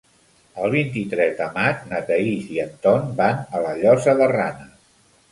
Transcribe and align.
El 0.61 0.71
vint-i-tres 0.75 1.33
de 1.41 1.49
maig 1.57 1.83
na 1.91 1.99
Thaís 2.07 2.47
i 2.53 2.57
en 2.63 2.71
Ton 2.85 3.11
van 3.19 3.43
a 3.59 3.61
la 3.65 3.75
Llosa 3.83 4.17
de 4.23 4.31
Ranes. 4.33 4.73